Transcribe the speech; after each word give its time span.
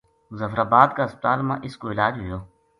مظفرآباد 0.31 0.87
کا 0.95 1.05
ہسپتال 1.05 1.39
ما 1.47 1.55
اس 1.65 1.77
کو 1.79 1.91
علاج 1.91 2.13
ہویو 2.19 2.39